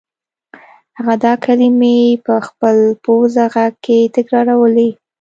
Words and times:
هغه 0.97 1.15
دا 1.25 1.33
کلمې 1.45 1.97
په 2.25 2.33
خپل 2.47 2.77
پوزه 3.03 3.45
غږ 3.53 3.73
کې 3.85 3.99
تکرارولې 4.15 4.89